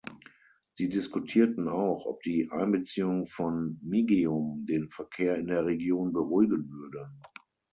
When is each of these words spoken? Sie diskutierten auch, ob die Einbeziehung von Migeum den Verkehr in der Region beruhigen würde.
Sie 0.73 0.89
diskutierten 0.89 1.67
auch, 1.67 2.07
ob 2.07 2.23
die 2.23 2.49
Einbeziehung 2.49 3.27
von 3.27 3.79
Migeum 3.83 4.65
den 4.67 4.89
Verkehr 4.89 5.35
in 5.35 5.45
der 5.45 5.63
Region 5.63 6.11
beruhigen 6.11 6.71
würde. 6.71 7.07